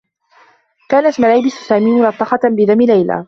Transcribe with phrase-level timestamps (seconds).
[0.89, 3.19] كانت ملابس سامي ملطّخة بدم ليلى.